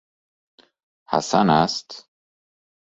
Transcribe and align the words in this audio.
حسن 1.09 1.49
است؟ 1.49 2.09